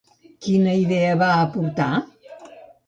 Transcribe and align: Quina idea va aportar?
Quina 0.45 0.73
idea 0.85 1.13
va 1.21 1.31
aportar? 1.45 1.93